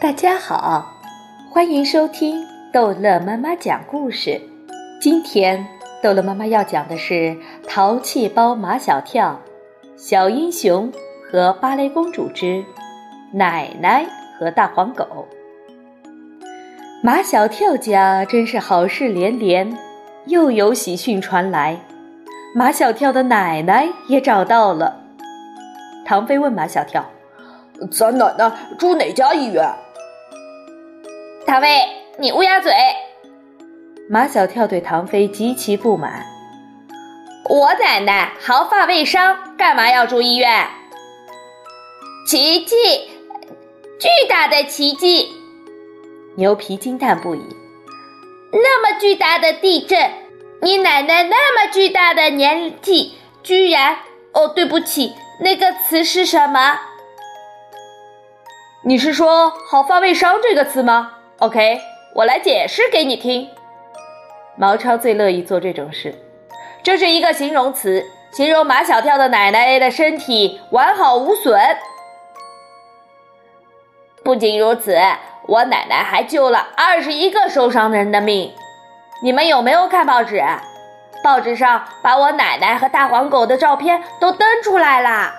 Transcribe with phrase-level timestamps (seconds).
[0.00, 0.92] 大家好，
[1.50, 4.40] 欢迎收听逗乐妈妈讲故事。
[5.00, 5.66] 今天
[6.02, 7.14] 逗乐妈妈要讲的是
[7.66, 9.40] 《淘气包马小跳》
[9.96, 10.92] 《小英雄
[11.30, 12.64] 和芭蕾公主之
[13.32, 14.06] 奶奶
[14.38, 15.04] 和大黄狗》。
[17.02, 19.76] 马小跳家真是好事连连，
[20.26, 21.78] 又有喜讯传来，
[22.54, 25.00] 马小跳的奶奶也找到了。
[26.06, 27.04] 唐飞问马小跳
[27.90, 29.68] ：“咱奶奶住哪家医院？”
[31.46, 31.80] 唐飞，
[32.18, 32.72] 你乌鸦嘴！
[34.08, 36.24] 马小跳对唐飞极其不满。
[37.48, 40.66] 我奶奶毫发未伤，干嘛要住医院？
[42.26, 42.74] 奇迹，
[44.00, 45.28] 巨大的奇迹！
[46.36, 47.40] 牛皮惊叹不已。
[48.52, 50.10] 那么巨大的地震，
[50.62, 53.96] 你奶奶那么巨大的年纪，居然……
[54.32, 56.78] 哦，对不起，那个词是什么？
[58.86, 61.80] 你是说“毫发未伤”这个词吗？OK，
[62.14, 63.48] 我来解释给你听。
[64.56, 66.14] 毛超最乐意做这种事，
[66.82, 71.58] 这是一个形容词，形容马小跳的奶奶的身体完好无损。
[74.22, 74.98] 不仅如此，
[75.46, 78.52] 我奶奶还救了二十一个受伤的人的命。
[79.22, 80.42] 你们有没有看报纸？
[81.24, 85.34] 报纸上把我奶奶和大黄狗的照片都登出来啦。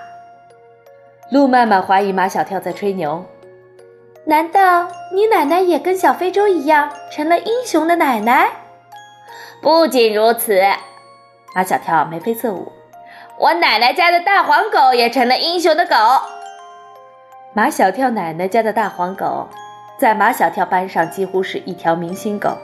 [1.30, 3.24] 路曼曼怀疑马小跳在吹牛。
[4.28, 8.50] 难道你奶奶也跟小非洲一样成了英雄的奶奶？
[9.62, 10.60] 不仅如此，
[11.54, 12.72] 马小跳眉飞色舞，
[13.38, 15.94] 我奶奶家的大黄狗也成了英雄的狗。
[17.52, 19.48] 马小跳奶奶家的大黄狗，
[19.96, 22.58] 在马小跳班上几乎是一条明星狗，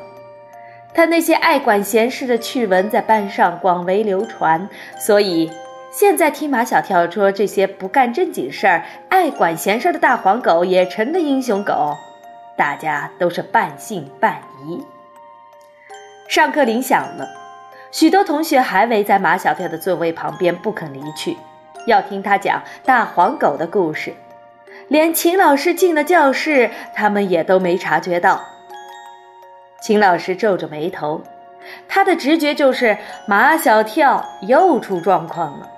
[0.92, 5.52] 他那些爱管闲事的趣闻在班上广为流传，所以。
[5.92, 11.94] 现在听马小跳说这些不干正经事儿、爱管闲事的大黄狗也成了英雄狗，
[12.56, 14.82] 大家都是半信半疑。
[16.28, 17.28] 上课铃响了，
[17.90, 21.36] 许多同学还围在马小跳的座位旁边不肯离去，
[21.86, 24.14] 要听他讲大黄狗的故事。
[24.88, 28.40] 连秦老师进了教室，他们也都没察觉到。
[29.82, 31.20] 秦老师皱着眉头，
[31.86, 35.68] 他的直觉就是马小跳又出状况了。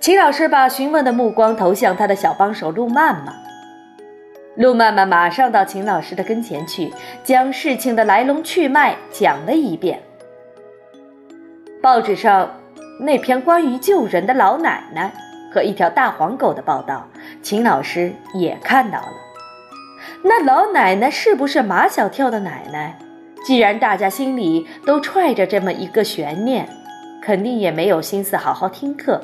[0.00, 3.34] 秦老师把询问的目光投向他的小帮手陆曼曼。
[4.54, 6.92] 陆曼曼马上到秦老师的跟前去，
[7.24, 10.00] 将事情的来龙去脉讲了一遍。
[11.82, 12.48] 报纸上
[13.00, 15.12] 那篇关于救人的老奶奶
[15.52, 17.08] 和一条大黄狗的报道，
[17.42, 19.12] 秦老师也看到了。
[20.22, 22.96] 那老奶奶是不是马小跳的奶奶？
[23.44, 26.68] 既然大家心里都揣着这么一个悬念，
[27.20, 29.20] 肯定也没有心思好好听课。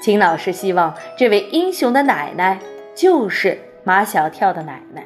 [0.00, 2.58] 秦老师希望这位英雄的奶奶
[2.94, 5.04] 就是马小跳的奶奶。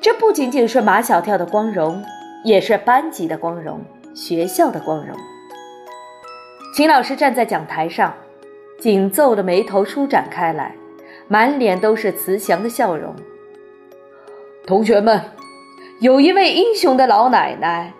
[0.00, 2.04] 这不仅仅是马小跳的光荣，
[2.44, 3.80] 也是班级的光荣，
[4.14, 5.16] 学校的光荣。
[6.74, 8.14] 秦老师站在讲台上，
[8.78, 10.74] 紧皱的眉头舒展开来，
[11.26, 13.16] 满脸都是慈祥的笑容。
[14.66, 15.20] 同学们，
[16.00, 17.94] 有一位英雄的老奶奶，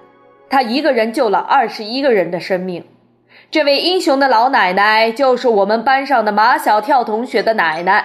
[0.51, 2.85] 她一个人救了二十一个人的生命。
[3.49, 8.05] 这位英雄的老奶奶就是我们班上的马小跳同学的奶奶。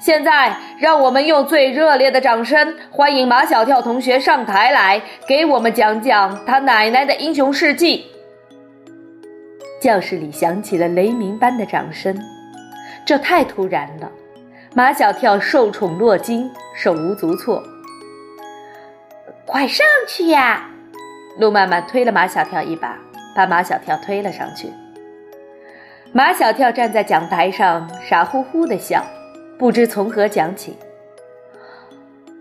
[0.00, 8.04] 现在，让我们用最热烈的掌声欢迎马小跳同学上台来，给我们讲讲他奶奶的英雄事迹。
[9.80, 12.14] 教室里响起了雷鸣般的掌声，
[13.06, 14.10] 这太突然了，
[14.74, 17.62] 马小跳受宠若惊，手无足措。
[19.46, 20.68] 快上去呀！
[21.38, 22.98] 路曼曼推了马小跳一把。
[23.34, 24.72] 把马小跳推了上去。
[26.12, 29.04] 马小跳站在讲台上，傻乎乎的笑，
[29.58, 30.76] 不知从何讲起。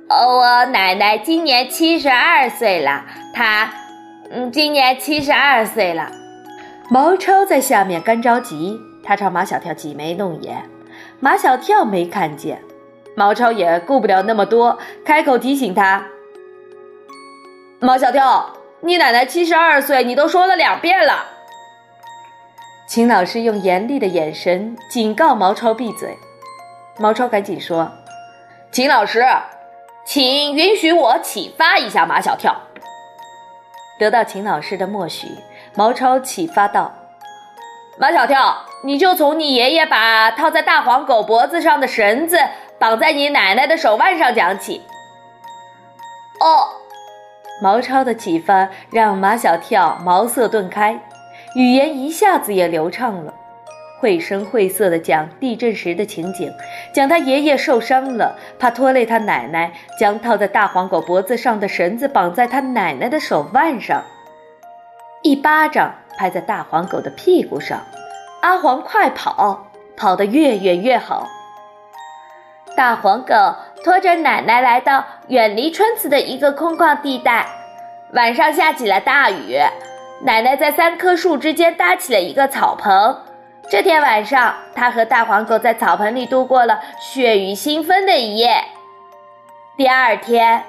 [0.09, 3.03] 哦，我奶奶今年七十二岁了，
[3.33, 3.73] 她，
[4.29, 6.11] 嗯，今年七十二岁了。
[6.89, 10.69] 毛超在下面干着急，他朝马小跳挤眉弄眼，
[11.19, 12.61] 马小跳没看见，
[13.15, 16.05] 毛超也顾不了那么多，开口提醒他
[17.79, 21.25] ：“马小跳。”你奶奶七十二岁，你都说了两遍了。
[22.85, 26.17] 秦老师用严厉的眼神警告毛超闭嘴。
[26.99, 27.89] 毛超赶紧说
[28.71, 29.25] ：“秦老师，
[30.03, 32.53] 请允许我启发一下马小跳。”
[33.97, 35.29] 得到秦老师的默许，
[35.75, 36.93] 毛超启发道
[37.97, 42.37] ：“马小跳，你就从你爷爷把套在大黄狗脖子上的绳子
[42.77, 44.81] 绑在你奶奶的手腕上讲起。”
[46.41, 46.82] 哦。
[47.63, 50.99] 毛超的启发让马小跳茅塞顿开，
[51.55, 53.33] 语言一下子也流畅了。
[54.01, 56.51] 绘声绘色地讲地震时的情景，
[56.93, 64.03] 讲他爷爷受伤了，怕拖累他奶奶，将套在大黄狗脖子上的绳子绑在他奶奶的手腕上，
[65.21, 67.79] 一巴掌拍在大黄狗的屁股上，
[68.41, 71.29] 阿黄快跑，跑得越远越好。
[72.75, 73.33] 大黄狗
[73.85, 77.45] 拖着奶奶来到远离村子的一个空旷地带，
[78.13, 79.57] 晚上下起了大雨，
[80.23, 83.17] 奶奶在三棵树之间搭起了一个草棚。
[83.69, 88.65] 这天晚上，他和大黄狗在草棚里度过了血雨腥风的一夜。
[89.77, 90.63] 第二天，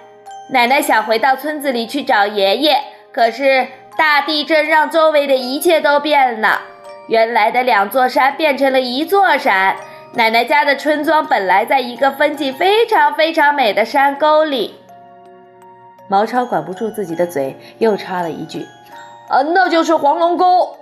[0.50, 2.78] 奶奶想回到村子里去找爷爷，
[3.12, 3.66] 可是
[3.96, 6.60] 大地震让周围的一切都变了。
[7.08, 9.74] 原来的两座山变成了一座山。
[10.16, 14.72] 奶奶家的村庄本来在一个风景非常非常美的山沟里。
[16.06, 18.64] 毛超管不住自己的嘴，又插了一句
[19.28, 20.76] ：“啊，那就是黄龙沟。”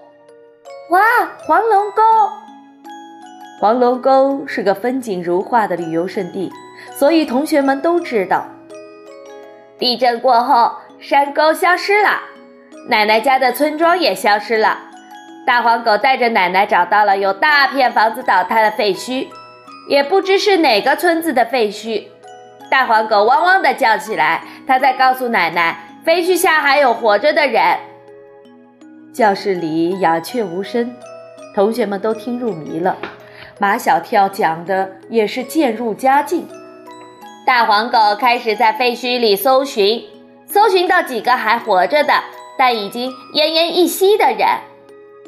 [0.90, 1.00] 哇，
[1.46, 2.02] 黄龙沟！
[3.58, 6.52] 黄龙沟是个风景如画的旅游胜地，
[6.94, 8.44] 所以同学们都知道。
[9.78, 12.20] 地震过后，山沟消失了，
[12.90, 14.76] 奶奶家的村庄也消失了。
[15.44, 19.26] 大黄狗带着奶奶找到了有大片房子倒塌的废墟，
[19.88, 22.04] 也不知是哪个村子的废墟。
[22.70, 27.76] 大黄狗汪汪地叫起来，它在告诉奶奶，废墟下还有活着的人。
[29.12, 30.94] 教室里鸦雀无声，
[31.54, 32.96] 同学们都听入迷了。
[33.58, 36.48] 马小跳讲的也是渐入佳境。
[37.44, 40.04] 大黄狗开始在废墟里搜寻，
[40.46, 42.14] 搜寻到几个还活着的，
[42.56, 44.46] 但已经奄奄一息的人。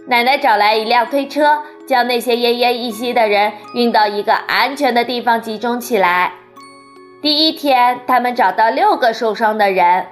[0.07, 6.33] 奶奶找来一辆推车，将那些奄奄一息的人运到一个安全的地方集中起来。
[7.23, 10.07] 第一天，他们找到六个受伤的人。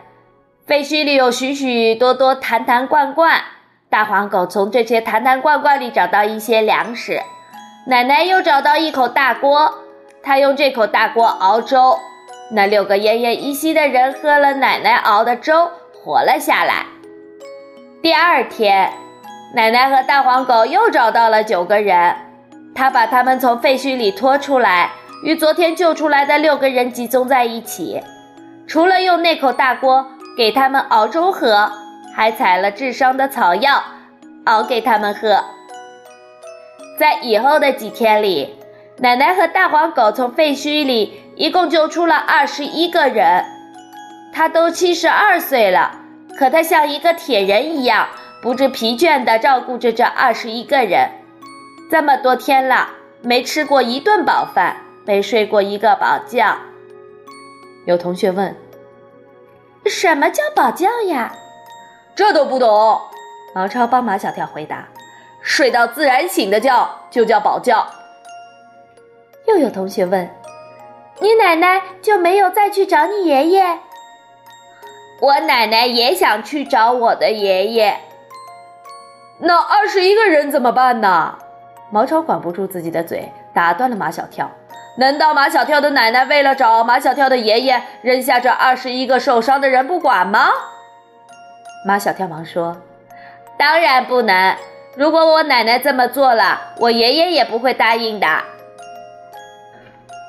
[0.67, 3.43] 废墟里有许许多多坛坛罐罐。
[3.91, 7.21] 大黄狗从这些坛坛罐罐里找到一些粮食，
[7.87, 9.75] 奶奶又找到一口大锅，
[10.23, 11.99] 她用这口大锅熬粥。
[12.53, 16.87] 那六个奄奄一息的人喝了奶奶熬的粥，活了下来。
[18.01, 18.91] 第二天，
[19.55, 22.17] 奶奶和大黄狗又找到了九个人，
[22.75, 24.91] 她把他们从废墟里拖出来，
[25.25, 28.03] 与昨天救出来的六个人集中在一起，
[28.67, 30.07] 除了用那口大锅
[30.37, 31.71] 给他们熬粥喝。
[32.15, 33.83] 还采了治伤的草药，
[34.45, 35.43] 熬给他们喝。
[37.01, 38.55] 在以后的几天里，
[38.99, 43.43] 奶奶和大黄狗从废墟里一共救出了二十一个人。
[44.31, 45.93] 他都七十二岁了，
[46.39, 48.07] 可他像一个铁人一样，
[48.43, 51.09] 不知疲倦地照顾着这二十一个人。
[51.89, 52.89] 这么多天了，
[53.21, 56.57] 没吃过一顿饱饭，没睡过一个饱觉。
[57.87, 58.57] 有同学问
[59.87, 61.33] ：“什么叫饱觉呀？”
[62.17, 63.01] 这都不懂，
[63.55, 64.89] 毛超帮马小跳回答
[65.41, 67.87] ：“睡到自然醒的觉就叫饱觉。”
[69.47, 70.29] 又有同学问
[71.21, 73.79] ：“你奶奶就没有再去找你爷爷？”
[75.21, 78.01] 我奶奶也想去找我的爷爷。
[79.39, 81.39] 那二十一个人怎么办呢？
[81.91, 84.51] 毛超管不住自己的嘴，打断了马小跳
[84.97, 90.49] ：“难道马小跳的奶奶为了找马小跳的爷爷，扔下这二十一个受伤的人不管吗？”
[91.87, 92.77] 马小跳忙说
[93.59, 94.57] ：“当然不能！
[94.97, 98.27] 如果我奶奶这么做了，我爷爷也不会答应的。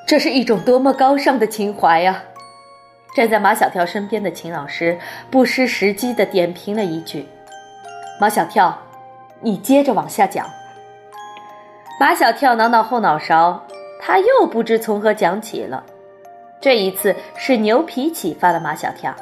[0.06, 2.24] 这是一种多么高尚的情怀呀！”
[3.16, 4.98] 站在马小跳身边的秦老师
[5.30, 7.30] 不失时机地点评了一句
[8.20, 8.78] ：“马小跳，
[9.44, 10.50] 你接着往下讲。”
[12.00, 13.64] 马小跳挠挠后脑勺，
[14.02, 15.84] 他又不知从何讲起了。
[16.60, 19.14] 这一次是牛皮启发了马小跳。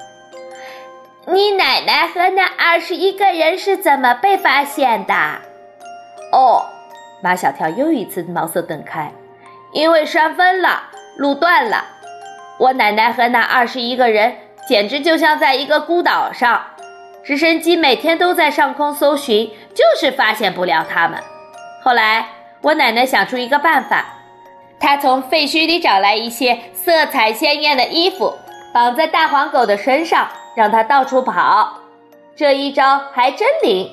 [1.25, 5.13] 你奶奶和那二十一个人是怎么被发现的？
[6.31, 6.65] 哦，
[7.21, 9.11] 马小跳又一次茅塞顿开，
[9.73, 10.83] 因为山崩了，
[11.17, 11.83] 路断了。
[12.57, 14.35] 我奶奶和那二十一个人
[14.67, 16.61] 简直就像在一个孤岛上，
[17.23, 21.19] 直升机每天都在上空搜寻，就是发现不了他们。
[21.83, 22.27] 后来
[22.61, 24.05] 我奶奶想出一个办法，
[24.79, 28.33] 她从废墟里找来一些色彩鲜艳的衣服，
[28.73, 30.27] 绑在大黄狗的身上。
[30.53, 31.77] 让它到处跑，
[32.35, 33.89] 这一招还真灵。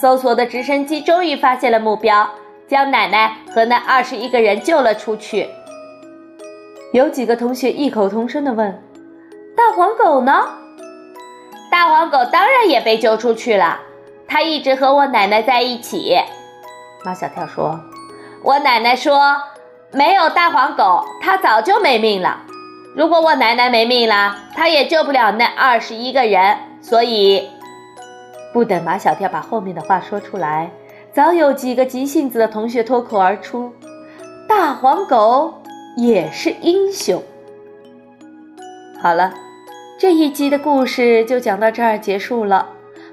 [0.00, 2.26] 搜索的直升机终于发现了目标，
[2.66, 5.46] 将奶奶和那二十一个人救了出去。
[6.94, 8.82] 有几个同学异口同声地问
[9.54, 10.42] ：“大黄狗呢？”
[11.70, 13.78] 大黄狗当然也被救出去了，
[14.30, 16.16] 它一直和我奶奶在一起。
[17.04, 17.80] 马小跳说
[18.44, 19.36] ：“我奶奶说，
[19.90, 22.42] 没有大黄狗，它早就没命了。”
[22.94, 26.56] 如果我奶奶没命了，他也救不了那二十一个人。
[26.80, 27.48] 所以，
[28.52, 30.70] 不等马小跳把后面的话说出来，
[31.12, 33.72] 早有几个急性子的同学脱口而出
[34.48, 35.54] ：“大黄狗
[35.96, 37.22] 也是英雄。”
[39.00, 39.34] 好了，
[39.98, 42.66] 这一集的故事就讲到这儿结束了。